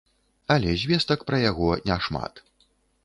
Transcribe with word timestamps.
Але 0.53 0.71
звестак 0.83 1.25
пра 1.29 1.37
яго 1.51 1.69
няшмат. 1.91 2.33